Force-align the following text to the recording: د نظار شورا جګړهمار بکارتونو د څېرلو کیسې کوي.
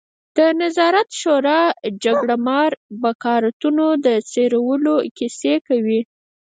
د 0.37 0.39
نظار 0.61 0.95
شورا 1.19 1.61
جګړهمار 2.03 2.71
بکارتونو 3.03 3.85
د 4.05 4.07
څېرلو 4.31 4.95
کیسې 5.17 5.55
کوي. 5.67 6.01